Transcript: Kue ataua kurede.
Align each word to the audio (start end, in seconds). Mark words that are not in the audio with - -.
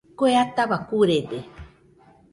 Kue 0.19 0.31
ataua 0.43 0.77
kurede. 0.89 1.39